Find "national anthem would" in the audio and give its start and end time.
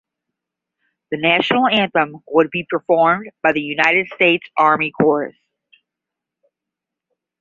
1.21-2.49